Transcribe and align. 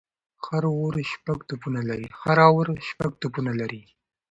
هر 0.45 0.63
اوور 2.47 2.73
شپږ 2.85 3.09
توپونه 3.21 3.51
لري. 3.59 3.83